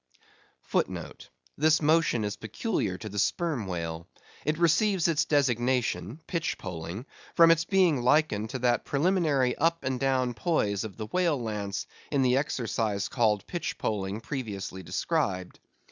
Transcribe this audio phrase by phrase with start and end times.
[1.59, 4.07] *This motion is peculiar to the sperm whale.
[4.45, 10.33] It receives its designation (pitchpoling) from its being likened to that preliminary up and down
[10.33, 15.59] poise of the whale lance, in the exercise called pitchpoling, previously described.